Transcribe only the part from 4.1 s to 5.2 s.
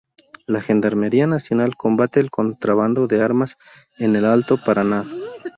el Alto Paraná.